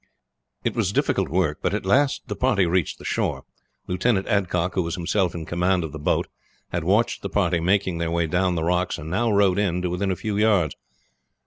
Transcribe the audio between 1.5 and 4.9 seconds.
but at last the party reached the shore. Lieutenant Adcock, who